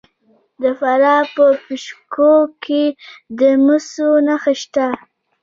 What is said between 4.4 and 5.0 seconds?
شته.